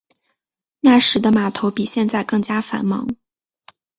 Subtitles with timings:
[0.79, 3.07] 那时的码头比现在更加繁忙。